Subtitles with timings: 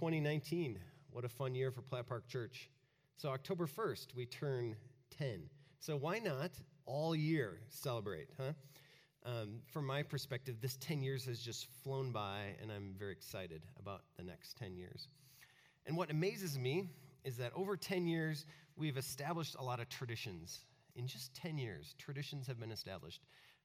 [0.00, 0.78] 2019.
[1.10, 2.70] What a fun year for Platt Park Church.
[3.18, 4.74] So, October 1st, we turn
[5.18, 5.42] 10.
[5.78, 6.52] So, why not
[6.86, 8.52] all year celebrate, huh?
[9.26, 13.60] Um, from my perspective, this 10 years has just flown by, and I'm very excited
[13.78, 15.08] about the next 10 years.
[15.84, 16.88] And what amazes me
[17.22, 18.46] is that over 10 years,
[18.76, 20.60] we've established a lot of traditions.
[20.96, 23.20] In just 10 years, traditions have been established.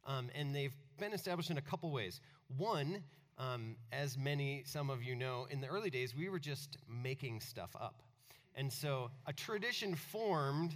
[0.05, 2.20] Um, and they've been established in a couple ways.
[2.57, 3.04] One,
[3.38, 7.41] um, as many, some of you know, in the early days, we were just making
[7.41, 8.02] stuff up.
[8.55, 10.73] And so a tradition formed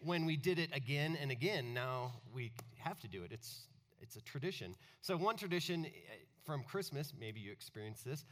[0.00, 1.72] when we did it again and again.
[1.72, 3.32] Now we have to do it.
[3.32, 3.66] It's,
[4.00, 4.74] it's a tradition.
[5.00, 5.88] So, one tradition eh,
[6.44, 8.24] from Christmas, maybe you experienced this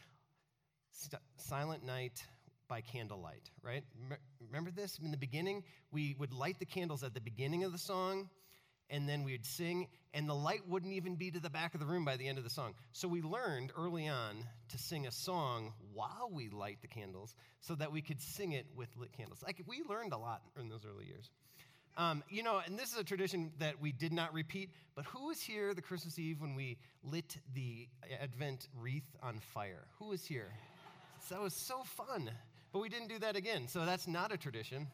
[1.36, 2.22] Silent Night
[2.68, 3.84] by candlelight, right?
[4.40, 4.98] Remember this?
[5.02, 8.28] In the beginning, we would light the candles at the beginning of the song
[8.92, 11.86] and then we'd sing, and the light wouldn't even be to the back of the
[11.86, 12.74] room by the end of the song.
[12.92, 17.74] So we learned early on to sing a song while we light the candles so
[17.74, 19.42] that we could sing it with lit candles.
[19.44, 21.30] Like we learned a lot in those early years.
[21.96, 25.26] Um, you know, and this is a tradition that we did not repeat, but who
[25.26, 27.88] was here the Christmas Eve when we lit the
[28.22, 29.84] Advent wreath on fire?
[29.98, 30.52] Who was here?
[31.30, 32.30] that was so fun.
[32.72, 34.86] But we didn't do that again, so that's not a tradition.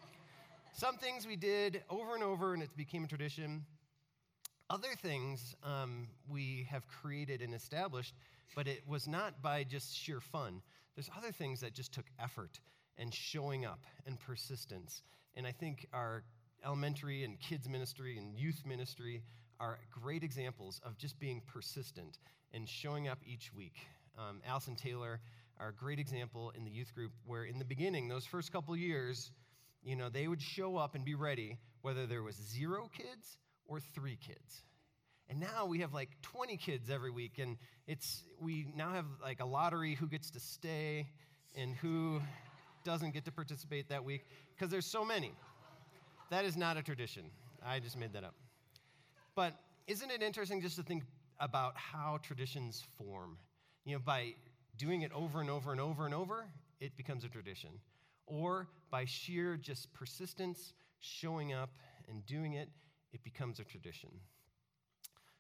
[0.73, 3.65] Some things we did over and over, and it became a tradition.
[4.71, 8.15] Other things um, we have created and established,
[8.55, 10.61] but it was not by just sheer fun.
[10.95, 12.61] There's other things that just took effort
[12.99, 15.03] and showing up and persistence.
[15.37, 16.23] And I think our
[16.63, 19.23] elementary and kids ministry and youth ministry
[19.59, 22.19] are great examples of just being persistent
[22.53, 23.79] and showing up each week.
[24.19, 25.21] Um, Allison Taylor
[25.59, 28.77] are a great example in the youth group where in the beginning, those first couple
[28.77, 29.31] years,
[29.83, 33.79] you know, they would show up and be ready, whether there was zero kids or
[33.79, 34.65] three kids.
[35.31, 39.41] And now we have like 20 kids every week, and it's we now have like
[39.41, 41.07] a lottery who gets to stay
[41.55, 42.21] and who
[42.83, 44.25] doesn't get to participate that week
[44.55, 45.33] because there's so many.
[46.31, 47.25] That is not a tradition.
[47.65, 48.35] I just made that up.
[49.35, 49.55] But
[49.87, 51.05] isn't it interesting just to think
[51.41, 53.37] about how traditions form?
[53.85, 54.35] You know, by
[54.77, 56.47] doing it over and over and over and over,
[56.81, 57.71] it becomes a tradition.
[58.27, 61.71] Or by sheer just persistence, showing up
[62.09, 62.69] and doing it,
[63.13, 64.11] it becomes a tradition.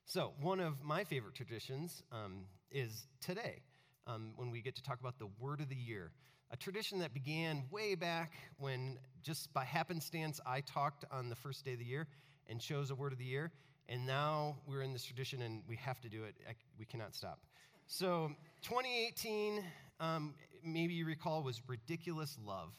[0.04, 3.60] So, one of my favorite traditions um, is today,
[4.06, 6.12] um, when we get to talk about the word of the year.
[6.50, 11.62] A tradition that began way back when, just by happenstance, I talked on the first
[11.64, 12.08] day of the year
[12.46, 13.52] and chose a word of the year.
[13.90, 16.34] And now we're in this tradition and we have to do it.
[16.48, 17.40] I, we cannot stop.
[17.86, 19.62] So, 2018,
[20.00, 22.70] um, maybe you recall, was ridiculous love.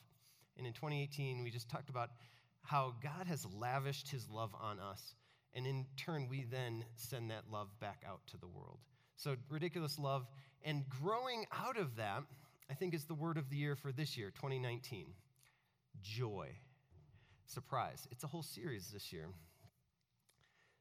[0.57, 2.09] And in 2018, we just talked about
[2.63, 5.15] how God has lavished his love on us.
[5.53, 8.79] And in turn, we then send that love back out to the world.
[9.15, 10.27] So, ridiculous love.
[10.63, 12.23] And growing out of that,
[12.69, 15.07] I think is the word of the year for this year, 2019
[16.01, 16.49] joy.
[17.45, 18.07] Surprise.
[18.11, 19.27] It's a whole series this year.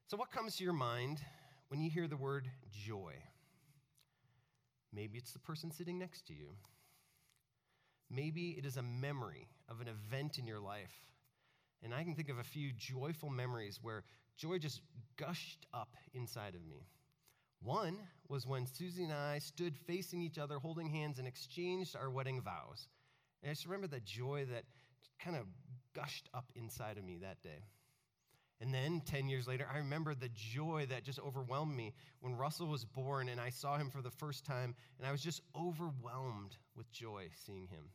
[0.07, 1.21] So, what comes to your mind
[1.69, 3.15] when you hear the word joy?
[4.93, 6.51] Maybe it's the person sitting next to you.
[8.11, 11.05] Maybe it is a memory of an event in your life.
[11.83, 14.05] And I can think of a few joyful memories where
[14.37, 14.81] joy just
[15.17, 16.87] gushed up inside of me.
[17.63, 22.11] One was when Susie and I stood facing each other, holding hands, and exchanged our
[22.11, 22.89] wedding vows.
[23.43, 24.65] And I just remember the joy that
[25.19, 25.47] kind of
[25.95, 27.65] gushed up inside of me that day.
[28.61, 32.67] And then 10 years later, I remember the joy that just overwhelmed me when Russell
[32.67, 36.57] was born and I saw him for the first time, and I was just overwhelmed
[36.77, 37.91] with joy seeing him.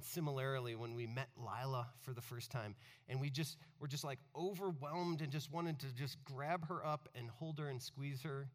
[0.00, 2.74] And similarly, when we met Lila for the first time,
[3.06, 7.10] and we just were just like overwhelmed and just wanted to just grab her up
[7.14, 8.48] and hold her and squeeze her.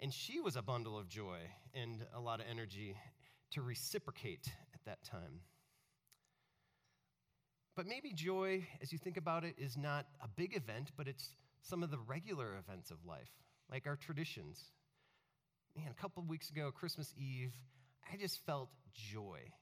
[0.00, 1.38] And she was a bundle of joy
[1.72, 2.96] and a lot of energy
[3.52, 5.42] to reciprocate at that time.
[7.76, 11.32] But maybe joy, as you think about it, is not a big event, but it's
[11.62, 13.30] some of the regular events of life,
[13.70, 14.60] like our traditions.
[15.76, 17.54] Man, a couple of weeks ago, Christmas Eve,
[18.12, 18.70] I just felt
[19.12, 19.52] joy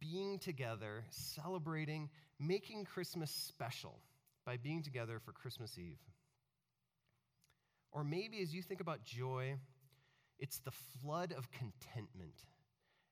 [0.00, 4.00] being together, celebrating, making Christmas special
[4.44, 5.98] by being together for Christmas Eve.
[7.92, 9.56] Or maybe as you think about joy,
[10.38, 12.34] it's the flood of contentment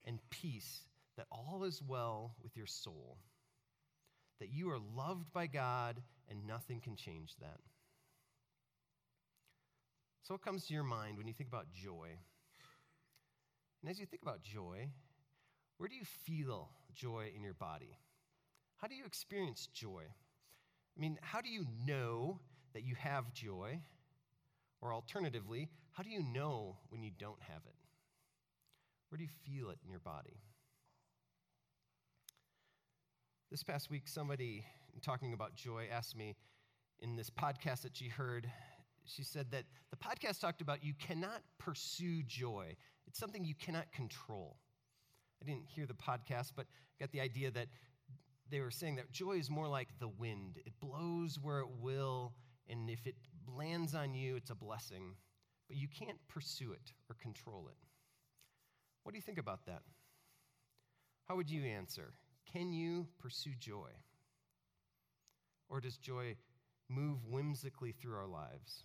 [0.05, 0.83] and peace
[1.17, 3.19] that all is well with your soul,
[4.39, 7.61] that you are loved by God and nothing can change that.
[10.23, 12.09] So, what comes to your mind when you think about joy?
[13.81, 14.89] And as you think about joy,
[15.79, 17.99] where do you feel joy in your body?
[18.77, 20.05] How do you experience joy?
[20.97, 22.41] I mean, how do you know
[22.73, 23.81] that you have joy?
[24.81, 27.75] Or alternatively, how do you know when you don't have it?
[29.09, 30.41] Where do you feel it in your body?
[33.51, 34.65] This past week, somebody
[35.03, 36.37] talking about joy asked me
[37.01, 38.51] in this podcast that she heard,
[39.05, 42.75] she said that the podcast talked about you cannot pursue joy,
[43.07, 44.57] it's something you cannot control.
[45.43, 47.69] I didn't hear the podcast, but I got the idea that
[48.51, 50.59] they were saying that joy is more like the wind.
[50.65, 52.33] It blows where it will,
[52.69, 53.17] and if it
[53.57, 55.15] lands on you, it's a blessing,
[55.69, 57.77] but you can't pursue it or control it.
[59.03, 59.83] What do you think about that?
[61.29, 62.15] How would you answer?
[62.53, 63.91] Can you pursue joy?
[65.69, 66.37] Or does joy
[66.89, 68.85] move whimsically through our lives?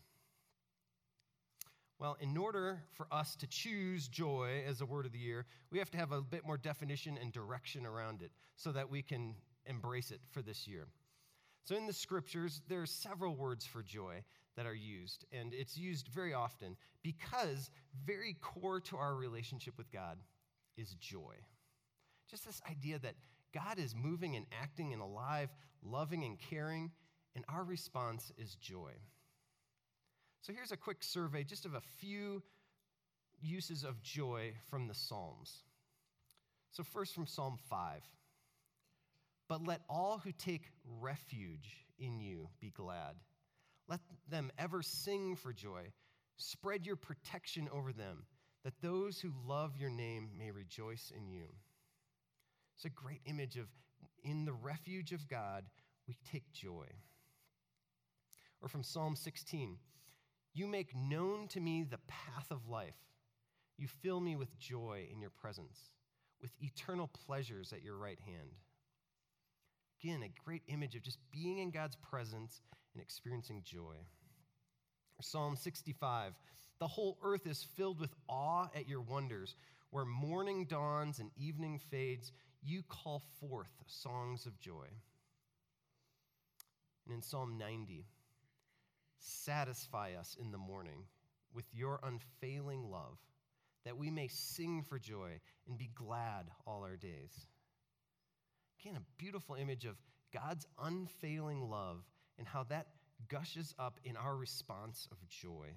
[2.02, 5.78] Well, in order for us to choose joy as a word of the year, we
[5.78, 9.36] have to have a bit more definition and direction around it so that we can
[9.68, 10.88] embrace it for this year.
[11.64, 14.24] So, in the scriptures, there are several words for joy
[14.58, 17.70] that are used, and it's used very often because
[18.04, 20.18] very core to our relationship with God
[20.78, 21.36] is joy.
[22.32, 23.14] Just this idea that
[23.54, 25.50] God is moving and acting and alive,
[25.84, 26.90] loving and caring,
[27.36, 28.94] and our response is joy.
[30.42, 32.42] So here's a quick survey just of a few
[33.42, 35.64] uses of joy from the Psalms.
[36.72, 38.02] So, first from Psalm 5.
[39.48, 43.16] But let all who take refuge in you be glad.
[43.88, 44.00] Let
[44.30, 45.92] them ever sing for joy.
[46.38, 48.24] Spread your protection over them,
[48.64, 51.46] that those who love your name may rejoice in you.
[52.76, 53.68] It's a great image of
[54.24, 55.66] in the refuge of God,
[56.08, 56.88] we take joy.
[58.62, 59.78] Or from Psalm 16
[60.54, 62.96] You make known to me the path of life.
[63.78, 65.78] You fill me with joy in your presence,
[66.42, 68.50] with eternal pleasures at your right hand.
[70.04, 72.62] Again, a great image of just being in God's presence
[72.94, 73.96] and experiencing joy.
[75.22, 76.34] Psalm 65
[76.80, 79.56] The whole earth is filled with awe at your wonders.
[79.92, 82.32] Where morning dawns and evening fades,
[82.64, 84.88] you call forth songs of joy.
[87.06, 88.06] And in Psalm 90,
[89.22, 91.06] satisfy us in the morning
[91.54, 93.18] with your unfailing love,
[93.86, 97.48] that we may sing for joy and be glad all our days.
[98.80, 99.96] Again, a beautiful image of
[100.34, 102.04] God's unfailing love
[102.38, 102.88] and how that
[103.28, 105.68] gushes up in our response of joy.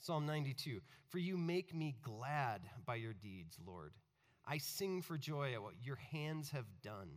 [0.00, 3.92] Psalm 92 For you make me glad by your deeds, Lord.
[4.44, 7.08] I sing for joy at what your hands have done.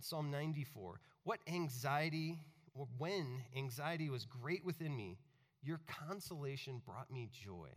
[0.00, 2.38] Psalm 94 What anxiety,
[2.98, 5.18] when anxiety was great within me,
[5.62, 7.68] your consolation brought me joy.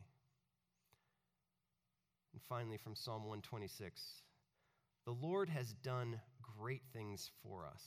[2.34, 4.24] And finally, from Psalm 126
[5.06, 6.20] The Lord has done
[6.58, 7.84] great things for us,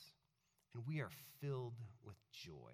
[0.74, 1.10] and we are
[1.40, 1.74] filled
[2.04, 2.72] with joy.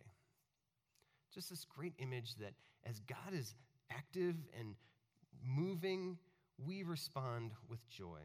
[1.32, 2.54] Just this great image that
[2.84, 3.54] as God is
[3.90, 4.74] active and
[5.42, 6.18] moving,
[6.58, 8.20] we respond with joy.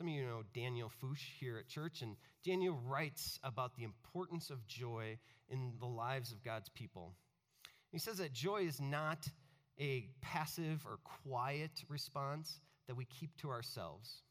[0.00, 4.48] Some of you know Daniel Foose here at church, and Daniel writes about the importance
[4.48, 5.18] of joy
[5.50, 7.12] in the lives of God's people.
[7.92, 9.28] He says that joy is not
[9.78, 14.22] a passive or quiet response that we keep to ourselves.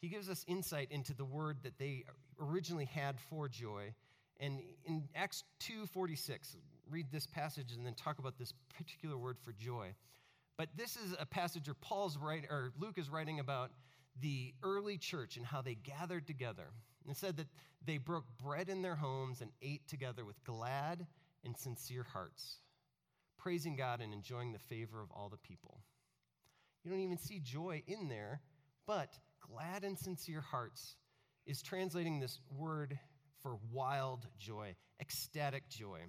[0.00, 2.04] He gives us insight into the word that they
[2.40, 3.94] originally had for joy.
[4.38, 6.56] And in Acts 2:46,
[6.88, 9.92] read this passage and then talk about this particular word for joy.
[10.58, 13.70] But this is a passage where Paul's writing, or Luke is writing about
[14.20, 16.66] the early church and how they gathered together.
[17.06, 17.46] And said that
[17.86, 21.06] they broke bread in their homes and ate together with glad
[21.42, 22.58] and sincere hearts,
[23.38, 25.78] praising God and enjoying the favor of all the people.
[26.84, 28.42] You don't even see joy in there,
[28.86, 30.96] but glad and sincere hearts
[31.46, 32.98] is translating this word
[33.42, 36.00] for wild joy, ecstatic joy.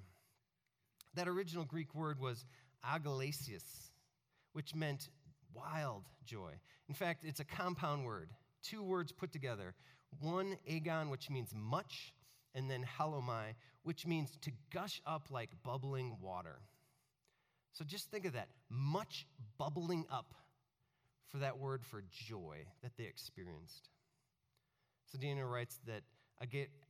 [1.14, 2.46] That original Greek word was
[2.86, 3.92] agalliasis,
[4.54, 5.10] which meant
[5.54, 6.54] wild joy.
[6.88, 8.30] In fact, it's a compound word,
[8.64, 9.74] two words put together.
[10.20, 12.14] One, agon, which means much,
[12.56, 13.54] and then hallomai,
[13.84, 16.60] which means to gush up like bubbling water.
[17.74, 19.28] So just think of that much
[19.58, 20.34] bubbling up
[21.28, 23.90] for that word for joy that they experienced.
[25.12, 26.02] So Daniel writes that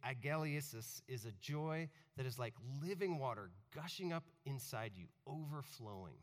[0.06, 6.16] Agalliasis is a joy that is like living water gushing up inside you, overflowing.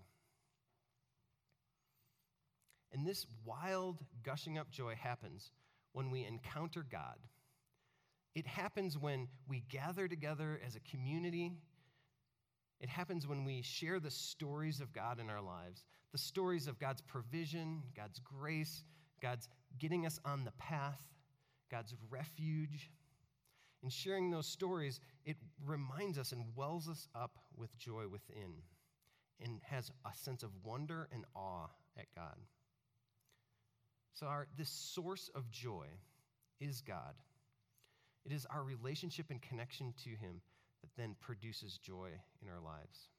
[2.92, 5.50] And this wild, gushing up joy happens
[5.92, 7.18] when we encounter God.
[8.34, 11.52] It happens when we gather together as a community.
[12.80, 16.78] It happens when we share the stories of God in our lives the stories of
[16.78, 18.84] God's provision, God's grace,
[19.20, 21.00] God's getting us on the path,
[21.70, 22.90] God's refuge.
[23.82, 28.62] In sharing those stories, it reminds us and wells us up with joy within
[29.40, 31.66] and has a sense of wonder and awe
[31.98, 32.36] at God.
[34.18, 35.88] So, our, this source of joy
[36.58, 37.14] is God.
[38.24, 40.40] It is our relationship and connection to Him
[40.80, 42.08] that then produces joy
[42.40, 43.10] in our lives.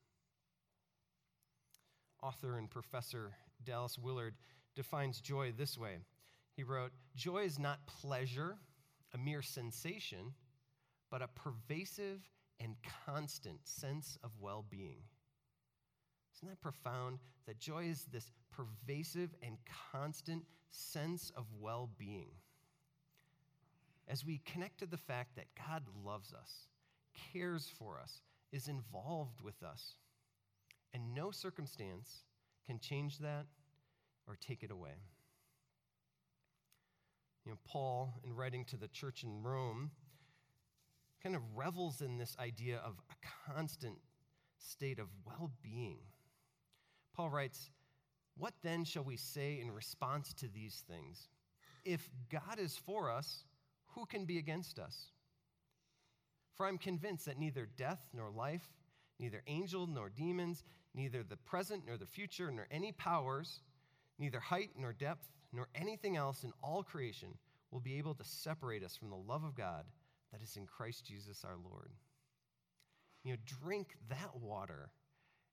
[2.24, 4.34] Author and professor Dallas Willard
[4.76, 5.98] defines joy this way
[6.56, 8.58] He wrote, Joy is not pleasure,
[9.14, 10.34] a mere sensation,
[11.12, 12.22] but a pervasive
[12.60, 12.76] and
[13.06, 15.04] constant sense of well being.
[16.36, 17.20] Isn't that profound?
[17.46, 19.58] That joy is this pervasive and
[19.92, 22.32] constant sense of well being.
[24.08, 26.68] As we connect to the fact that God loves us,
[27.34, 28.22] cares for us,
[28.52, 29.96] is involved with us,
[30.94, 32.24] and no circumstance
[32.66, 33.46] can change that
[34.28, 34.96] or take it away.
[37.46, 39.92] You know, Paul, in writing to the church in Rome,
[41.24, 43.98] kind of revels in this idea of a constant
[44.58, 46.00] state of well being.
[47.14, 47.72] Paul writes,
[48.38, 51.28] What then shall we say in response to these things?
[51.84, 53.44] If God is for us,
[53.96, 55.12] who can be against us?
[56.56, 58.74] For I'm convinced that neither death nor life,
[59.20, 60.64] neither angel nor demons,
[60.94, 63.62] neither the present nor the future, nor any powers,
[64.20, 67.30] neither height nor depth, nor anything else in all creation
[67.72, 69.86] will be able to separate us from the love of God
[70.32, 71.92] that is in Christ Jesus our Lord.
[73.24, 74.90] You know, drink that water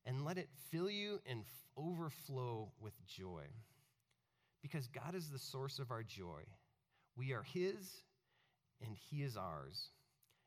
[0.06, 1.46] and let it fill you and f-
[1.76, 3.44] overflow with joy.
[4.62, 6.42] Because God is the source of our joy.
[7.16, 8.02] We are His
[8.84, 9.90] and He is ours,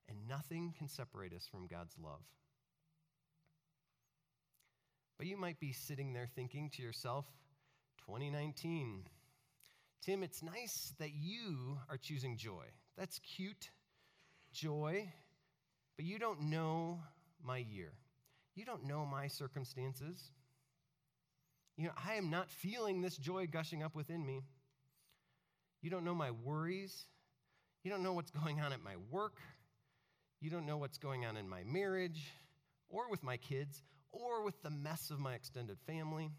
[0.09, 2.21] and nothing can separate us from God's love.
[5.17, 7.25] But you might be sitting there thinking to yourself,
[8.05, 9.03] 2019,
[10.03, 12.65] Tim, it's nice that you are choosing joy.
[12.97, 13.71] That's cute,
[14.53, 15.11] joy,
[15.95, 16.99] but you don't know
[17.43, 17.93] my year.
[18.57, 20.31] You don't know my circumstances.
[21.77, 24.41] You know, I am not feeling this joy gushing up within me.
[25.83, 27.05] You don't know my worries.
[27.83, 29.37] You don't know what's going on at my work.
[30.41, 32.33] You don't know what's going on in my marriage
[32.89, 36.31] or with my kids or with the mess of my extended family.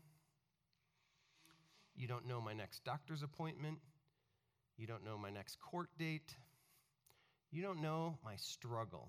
[1.94, 3.78] You don't know my next doctor's appointment.
[4.76, 6.34] You don't know my next court date.
[7.52, 9.08] You don't know my struggle.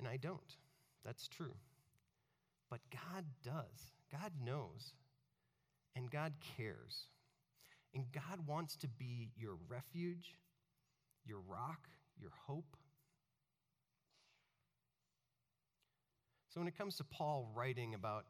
[0.00, 0.56] And I don't.
[1.04, 1.54] That's true.
[2.70, 3.92] But God does.
[4.10, 4.94] God knows.
[5.94, 7.06] And God cares.
[7.94, 10.36] And God wants to be your refuge,
[11.26, 11.88] your rock,
[12.18, 12.76] your hope.
[16.48, 18.24] So when it comes to Paul writing about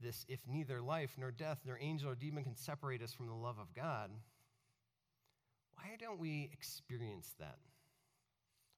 [0.00, 3.34] this, if neither life nor death nor angel or demon can separate us from the
[3.34, 4.10] love of God,
[5.74, 7.58] why don't we experience that?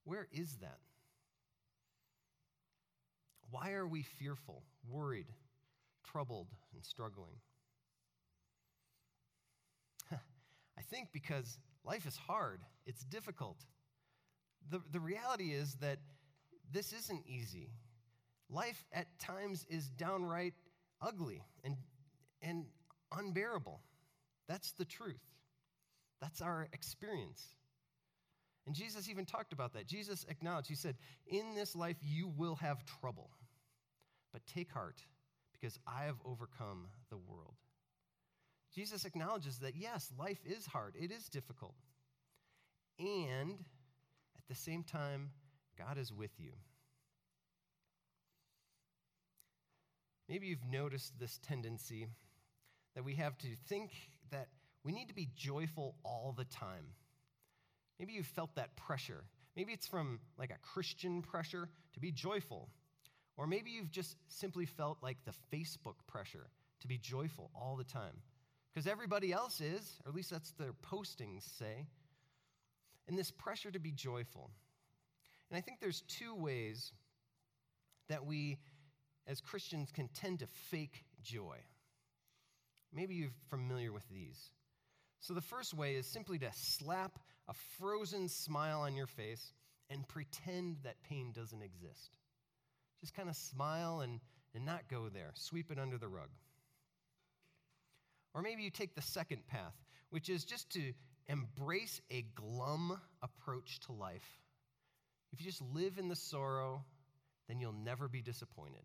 [0.04, 0.78] Where is that?
[3.50, 5.26] Why are we fearful, worried,
[6.04, 7.34] troubled, and struggling?
[10.12, 13.58] I think because life is hard, it's difficult.
[14.70, 15.98] The, the reality is that
[16.72, 17.70] this isn't easy.
[18.48, 20.54] Life at times is downright
[21.00, 21.76] ugly and,
[22.42, 22.66] and
[23.16, 23.80] unbearable.
[24.48, 25.22] That's the truth.
[26.20, 27.42] That's our experience.
[28.66, 29.86] And Jesus even talked about that.
[29.86, 33.30] Jesus acknowledged, He said, In this life you will have trouble,
[34.32, 35.02] but take heart
[35.52, 37.54] because I have overcome the world.
[38.74, 41.74] Jesus acknowledges that, yes, life is hard, it is difficult.
[42.98, 43.58] And
[44.36, 45.30] at the same time,
[45.78, 46.52] God is with you.
[50.28, 52.06] Maybe you've noticed this tendency
[52.94, 53.90] that we have to think
[54.30, 54.48] that
[54.84, 56.94] we need to be joyful all the time.
[57.98, 59.24] Maybe you've felt that pressure.
[59.56, 62.68] Maybe it's from like a Christian pressure to be joyful.
[63.40, 66.50] Or maybe you've just simply felt like the Facebook pressure
[66.82, 68.20] to be joyful all the time.
[68.70, 71.86] Because everybody else is, or at least that's their postings say.
[73.08, 74.50] And this pressure to be joyful.
[75.48, 76.92] And I think there's two ways
[78.10, 78.58] that we
[79.26, 81.56] as Christians can tend to fake joy.
[82.92, 84.50] Maybe you're familiar with these.
[85.20, 87.18] So, the first way is simply to slap
[87.48, 89.54] a frozen smile on your face
[89.88, 92.18] and pretend that pain doesn't exist.
[93.00, 94.20] Just kind of smile and,
[94.54, 96.28] and not go there, sweep it under the rug.
[98.34, 99.74] Or maybe you take the second path,
[100.10, 100.92] which is just to
[101.28, 104.40] embrace a glum approach to life.
[105.32, 106.84] If you just live in the sorrow,
[107.48, 108.82] then you'll never be disappointed.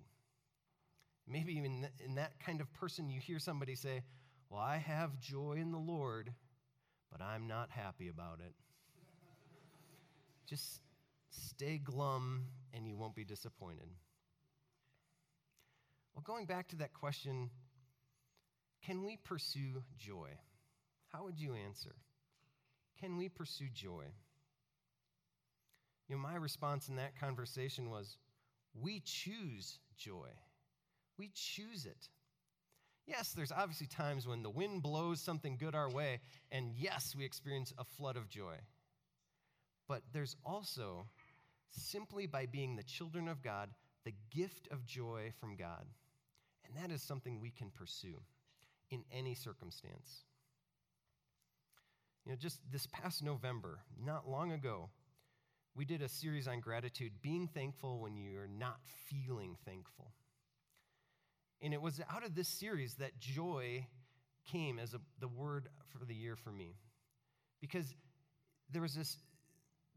[1.27, 4.03] Maybe even in that kind of person, you hear somebody say,
[4.49, 6.31] Well, I have joy in the Lord,
[7.11, 8.53] but I'm not happy about it.
[10.47, 10.81] Just
[11.31, 13.89] stay glum and you won't be disappointed.
[16.15, 17.49] Well, going back to that question,
[18.85, 20.29] Can we pursue joy?
[21.11, 21.95] How would you answer?
[22.99, 24.05] Can we pursue joy?
[26.07, 28.17] You know, my response in that conversation was,
[28.73, 30.29] We choose joy.
[31.17, 32.09] We choose it.
[33.07, 37.23] Yes, there's obviously times when the wind blows something good our way, and yes, we
[37.23, 38.55] experience a flood of joy.
[39.87, 41.05] But there's also,
[41.69, 43.69] simply by being the children of God,
[44.05, 45.85] the gift of joy from God.
[46.67, 48.21] And that is something we can pursue
[48.89, 50.23] in any circumstance.
[52.25, 54.89] You know, just this past November, not long ago,
[55.75, 58.79] we did a series on gratitude, being thankful when you're not
[59.09, 60.11] feeling thankful.
[61.61, 63.85] And it was out of this series that joy
[64.49, 66.75] came as a, the word for the year for me.
[67.61, 67.93] Because
[68.71, 69.17] there was this,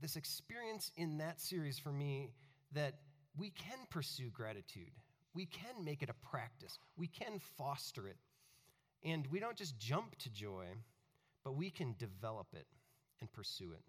[0.00, 2.30] this experience in that series for me
[2.72, 2.94] that
[3.36, 4.92] we can pursue gratitude.
[5.34, 6.78] We can make it a practice.
[6.96, 8.16] We can foster it.
[9.04, 10.66] And we don't just jump to joy,
[11.44, 12.66] but we can develop it
[13.20, 13.82] and pursue it.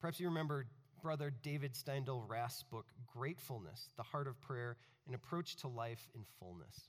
[0.00, 0.66] Perhaps you remember
[1.02, 4.76] brother David Steindl Rast's book, Gratefulness, The Heart of Prayer,
[5.08, 6.88] An Approach to Life in Fullness.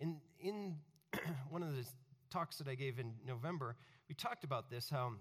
[0.00, 0.76] In, in
[1.50, 1.86] one of the
[2.30, 3.76] talks that I gave in November,
[4.08, 5.12] we talked about this how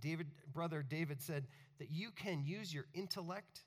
[0.00, 1.46] David, brother David said
[1.78, 3.64] that you can use your intellect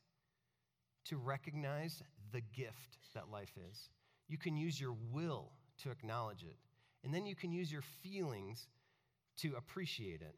[1.05, 2.01] to recognize
[2.33, 3.89] the gift that life is.
[4.27, 5.51] You can use your will
[5.83, 6.57] to acknowledge it.
[7.03, 8.67] And then you can use your feelings
[9.37, 10.35] to appreciate it.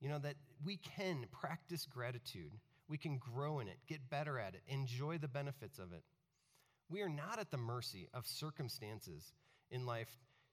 [0.00, 2.52] You know, that we can practice gratitude.
[2.88, 6.02] We can grow in it, get better at it, enjoy the benefits of it.
[6.90, 9.32] We are not at the mercy of circumstances
[9.70, 10.08] in life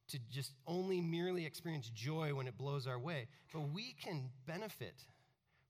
[0.09, 5.05] to just only merely experience joy when it blows our way, but we can benefit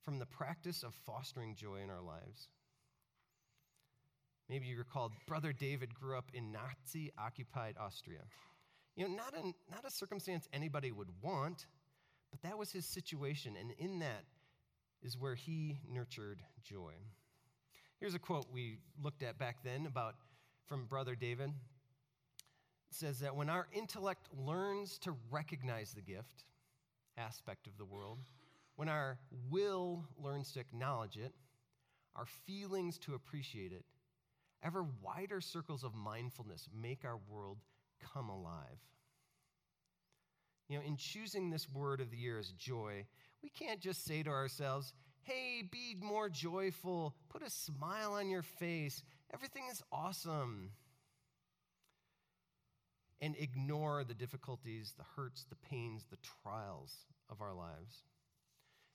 [0.03, 2.47] from the practice of fostering joy in our lives.
[4.51, 8.19] Maybe you recall Brother David grew up in Nazi occupied Austria.
[8.97, 11.67] You know, not, a not a circumstance anybody would want,
[12.31, 14.25] but that was his situation, and in that
[15.01, 16.91] is where he nurtured joy.
[18.01, 20.15] Here's a quote we looked at back then about
[20.67, 21.51] from Brother David.
[22.89, 26.43] It says that when our intellect learns to recognize the gift
[27.15, 28.19] aspect of the world,
[28.75, 29.17] when our
[29.49, 31.31] will learns to acknowledge it,
[32.17, 33.85] our feelings to appreciate it,
[34.63, 37.57] ever wider circles of mindfulness make our world
[38.13, 38.79] come alive.
[40.67, 43.05] You know, in choosing this word of the year as joy,
[43.43, 44.93] we can't just say to ourselves,
[45.23, 50.71] hey, be more joyful, put a smile on your face, everything is awesome.
[53.19, 56.93] And ignore the difficulties, the hurts, the pains, the trials
[57.29, 58.03] of our lives.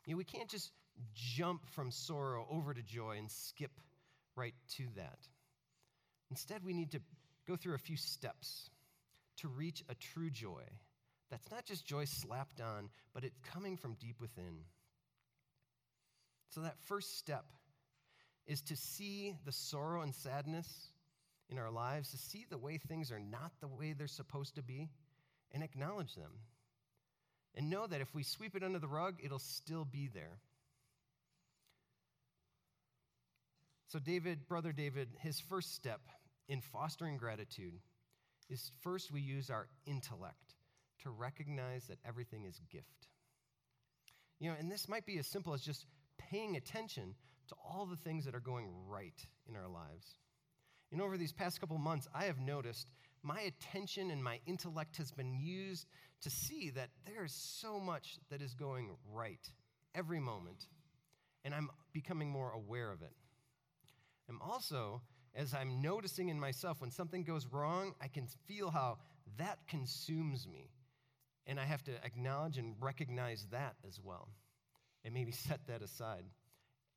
[0.04, 0.72] You know, we can't just
[1.14, 3.72] jump from sorrow over to joy and skip
[4.34, 5.18] right to that.
[6.30, 7.00] Instead, we need to
[7.46, 8.70] go through a few steps
[9.38, 10.64] to reach a true joy
[11.30, 14.64] that's not just joy slapped on, but it's coming from deep within.
[16.50, 17.44] So, that first step
[18.46, 20.92] is to see the sorrow and sadness
[21.50, 24.62] in our lives, to see the way things are not the way they're supposed to
[24.62, 24.88] be,
[25.52, 26.30] and acknowledge them.
[27.54, 30.38] And know that if we sweep it under the rug, it'll still be there.
[33.88, 36.00] So, David, brother David, his first step
[36.48, 37.74] in fostering gratitude
[38.48, 40.54] is first we use our intellect
[41.02, 43.08] to recognize that everything is gift.
[44.38, 45.86] You know, and this might be as simple as just
[46.18, 47.14] paying attention
[47.48, 50.18] to all the things that are going right in our lives.
[50.92, 52.88] And over these past couple months, I have noticed
[53.22, 55.86] my attention and my intellect has been used
[56.22, 59.40] to see that there is so much that is going right
[59.94, 60.66] every moment,
[61.44, 63.12] and I'm becoming more aware of it.
[64.28, 65.02] I'm also,
[65.34, 68.98] as I'm noticing in myself when something goes wrong, I can feel how
[69.38, 70.70] that consumes me.
[71.46, 74.28] And I have to acknowledge and recognize that as well.
[75.04, 76.24] And maybe set that aside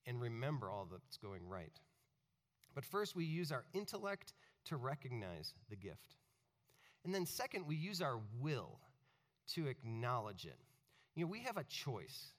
[0.07, 1.79] and remember all that's going right.
[2.73, 4.33] But first, we use our intellect
[4.65, 6.15] to recognize the gift.
[7.03, 8.79] And then, second, we use our will
[9.53, 10.57] to acknowledge it.
[11.15, 12.31] You know, we have a choice.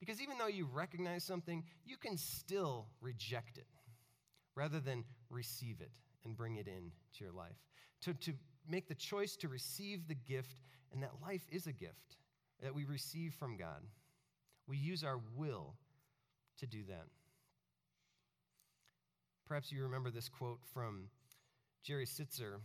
[0.00, 3.66] Because even though you recognize something, you can still reject it
[4.54, 7.56] rather than receive it and bring it in to your life.
[8.02, 8.32] To, to
[8.68, 10.60] make the choice to receive the gift
[10.92, 12.16] and that life is a gift
[12.62, 13.82] that we receive from God.
[14.66, 15.74] We use our will
[16.58, 17.06] to do that.
[19.46, 21.08] Perhaps you remember this quote from
[21.82, 22.60] Jerry Sittser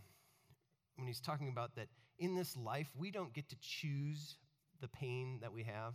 [0.96, 4.36] when he's talking about that in this life, we don't get to choose
[4.80, 5.94] the pain that we have.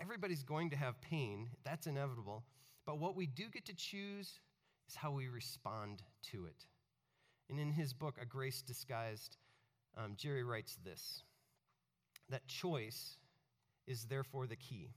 [0.00, 2.44] Everybody's going to have pain, that's inevitable.
[2.86, 4.40] But what we do get to choose
[4.88, 6.66] is how we respond to it.
[7.50, 9.36] And in his book, A Grace Disguised,
[9.96, 11.22] um, Jerry writes this
[12.30, 13.16] that choice
[13.86, 14.90] is therefore the key.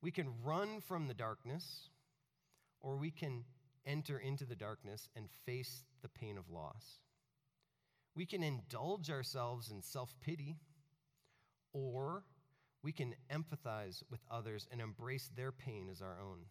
[0.00, 1.88] We can run from the darkness,
[2.80, 3.44] or we can
[3.86, 6.98] enter into the darkness and face the pain of loss.
[8.16, 10.56] We can indulge ourselves in self pity,
[11.72, 12.24] or
[12.82, 16.46] we can empathize with others and embrace their pain as our own.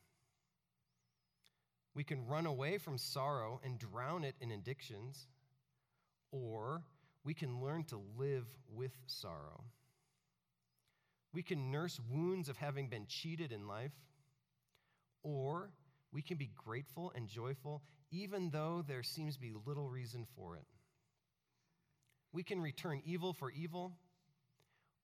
[1.93, 5.27] We can run away from sorrow and drown it in addictions,
[6.32, 6.84] or
[7.23, 9.63] we can learn to live with sorrow.
[11.34, 13.93] We can nurse wounds of having been cheated in life,
[15.23, 15.71] or
[16.12, 20.56] we can be grateful and joyful even though there seems to be little reason for
[20.56, 20.65] it.
[22.34, 23.93] We can return evil for evil,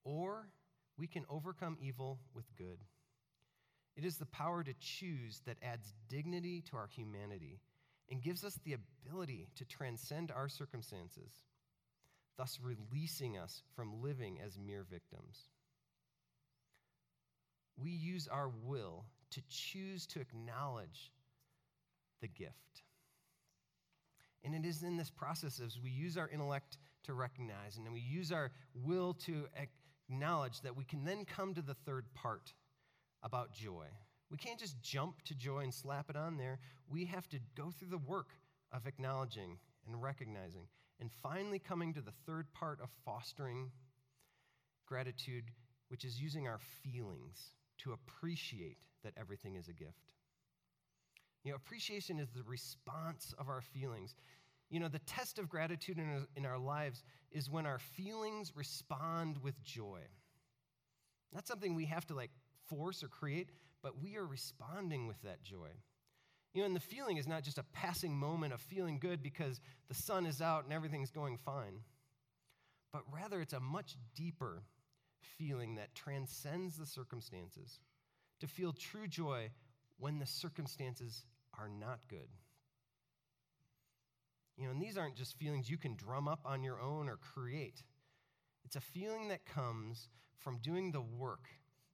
[0.04, 0.50] or
[0.98, 2.80] we can overcome evil with good.
[3.98, 7.60] It is the power to choose that adds dignity to our humanity
[8.12, 11.32] and gives us the ability to transcend our circumstances,
[12.38, 15.50] thus releasing us from living as mere victims.
[17.76, 21.12] We use our will to choose to acknowledge
[22.22, 22.84] the gift.
[24.44, 27.94] And it is in this process as we use our intellect to recognize and then
[27.94, 29.48] we use our will to
[30.10, 32.54] acknowledge that we can then come to the third part
[33.24, 33.86] about joy.
[34.30, 36.60] We can't just jump to joy and slap it on there.
[36.90, 38.30] We have to go through the work
[38.72, 40.68] of acknowledging and recognizing
[41.00, 43.72] and finally coming to the third part of fostering
[44.86, 45.46] gratitude,
[45.90, 50.12] which is using our feelings to appreciate that everything is a gift.
[51.44, 54.16] You know, appreciation is the response of our feelings.
[54.70, 58.52] You know, the test of gratitude in our, in our lives is when our feelings
[58.56, 60.02] respond with joy.
[61.34, 62.32] Not something we have to like
[62.68, 63.50] force or create,
[63.82, 65.70] but we are responding with that joy.
[66.54, 69.60] You know, and the feeling is not just a passing moment of feeling good because
[69.88, 71.82] the sun is out and everything's going fine,
[72.92, 74.64] but rather it's a much deeper
[75.38, 77.80] feeling that transcends the circumstances.
[78.42, 79.50] To feel true joy
[79.98, 81.26] when the circumstances
[81.58, 82.30] are not good.
[84.58, 87.18] You know, and these aren't just feelings you can drum up on your own or
[87.18, 87.84] create.
[88.66, 91.48] It's a feeling that comes from doing the work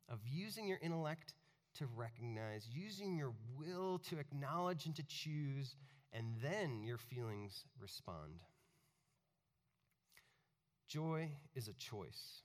[0.09, 1.33] of using your intellect
[1.75, 5.75] to recognize, using your will to acknowledge and to choose,
[6.11, 8.41] and then your feelings respond.
[10.87, 12.43] Joy is a choice.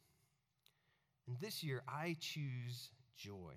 [1.27, 3.53] And this year, I choose joy.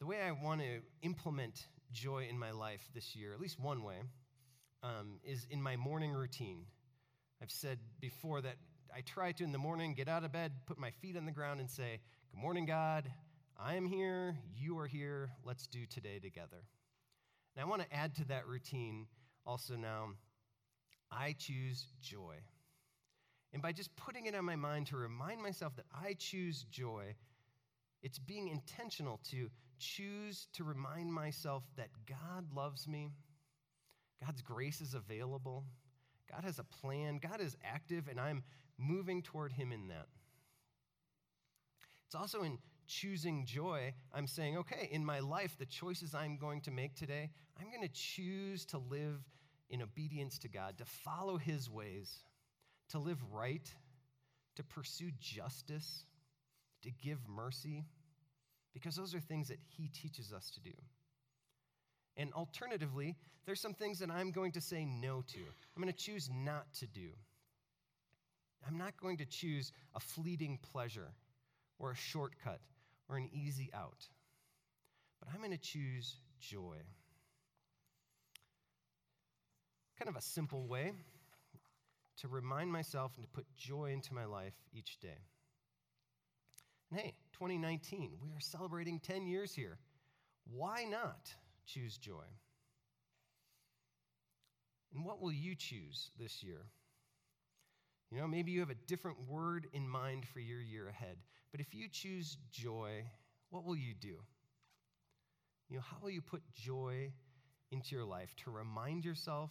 [0.00, 3.82] The way I want to implement joy in my life this year, at least one
[3.82, 4.02] way,
[4.82, 6.66] um, is in my morning routine.
[7.40, 8.56] I've said before that
[8.94, 11.32] I try to in the morning get out of bed, put my feet on the
[11.32, 12.00] ground, and say,
[12.30, 13.10] Good morning, God.
[13.58, 14.36] I am here.
[14.54, 15.30] You are here.
[15.44, 16.64] Let's do today together.
[17.54, 19.06] And I want to add to that routine
[19.46, 20.10] also now
[21.10, 22.36] I choose joy.
[23.52, 27.14] And by just putting it on my mind to remind myself that I choose joy,
[28.02, 33.10] it's being intentional to choose to remind myself that God loves me,
[34.24, 35.64] God's grace is available,
[36.30, 38.42] God has a plan, God is active, and I'm
[38.82, 40.06] moving toward Him in that.
[42.06, 46.60] It's also in choosing joy, I'm saying, okay, in my life, the choices I'm going
[46.62, 49.20] to make today, I'm going to choose to live
[49.70, 52.12] in obedience to God, to follow His ways,
[52.90, 53.66] to live right,
[54.56, 56.04] to pursue justice,
[56.82, 57.86] to give mercy,
[58.74, 60.74] because those are things that He teaches us to do.
[62.16, 63.16] And alternatively,
[63.46, 65.38] there's some things that I'm going to say no to.
[65.74, 67.08] I'm going to choose not to do.
[68.66, 71.12] I'm not going to choose a fleeting pleasure
[71.78, 72.60] or a shortcut
[73.08, 74.06] or an easy out,
[75.18, 76.76] but I'm going to choose joy.
[79.98, 80.92] Kind of a simple way
[82.18, 85.18] to remind myself and to put joy into my life each day.
[86.90, 89.78] And hey, 2019, we are celebrating 10 years here.
[90.44, 91.32] Why not
[91.66, 92.24] choose joy?
[94.94, 96.66] And what will you choose this year?
[98.12, 101.16] You know, maybe you have a different word in mind for your year ahead.
[101.50, 103.04] But if you choose joy,
[103.48, 104.18] what will you do?
[105.70, 107.10] You know, how will you put joy
[107.70, 109.50] into your life to remind yourself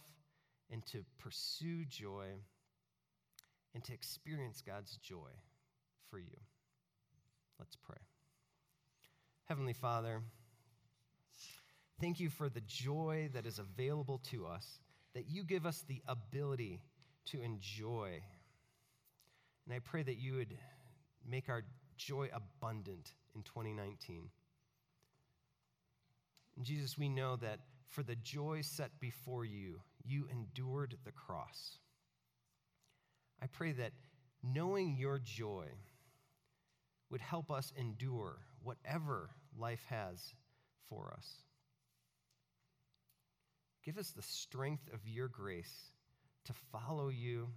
[0.70, 2.26] and to pursue joy
[3.74, 5.30] and to experience God's joy
[6.08, 6.38] for you?
[7.58, 7.98] Let's pray.
[9.46, 10.22] Heavenly Father,
[12.00, 14.78] thank you for the joy that is available to us,
[15.14, 16.80] that you give us the ability
[17.24, 18.22] to enjoy
[19.64, 20.56] and I pray that you would
[21.28, 21.62] make our
[21.96, 24.28] joy abundant in 2019.
[26.56, 31.78] And Jesus, we know that for the joy set before you, you endured the cross.
[33.40, 33.92] I pray that
[34.42, 35.66] knowing your joy
[37.10, 40.34] would help us endure whatever life has
[40.88, 41.28] for us.
[43.84, 45.90] Give us the strength of your grace
[46.44, 47.48] to follow you,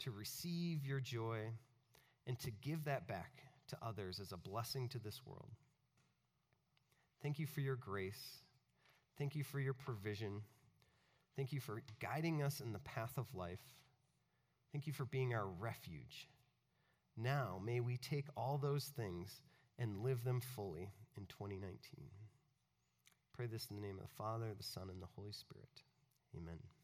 [0.00, 1.50] to receive your joy,
[2.26, 5.50] and to give that back to others as a blessing to this world.
[7.22, 8.42] Thank you for your grace.
[9.18, 10.42] Thank you for your provision.
[11.36, 13.60] Thank you for guiding us in the path of life.
[14.72, 16.28] Thank you for being our refuge.
[17.16, 19.42] Now, may we take all those things
[19.78, 21.78] and live them fully in 2019.
[23.34, 25.82] Pray this in the name of the Father, the Son, and the Holy Spirit.
[26.36, 26.79] Amen.